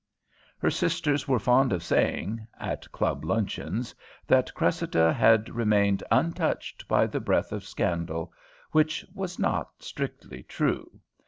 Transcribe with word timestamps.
Her 0.57 0.71
sisters 0.71 1.27
were 1.27 1.37
fond 1.37 1.71
of 1.71 1.83
saying 1.83 2.47
at 2.59 2.91
club 2.91 3.23
luncheons 3.23 3.93
that 4.25 4.51
Cressida 4.55 5.13
had 5.13 5.47
remained 5.49 6.01
"untouched 6.11 6.87
by 6.87 7.05
the 7.05 7.19
breath 7.19 7.51
of 7.51 7.63
scandal," 7.67 8.33
which 8.71 9.05
was 9.13 9.37
not 9.37 9.83
strictly 9.83 10.41
true. 10.41 11.01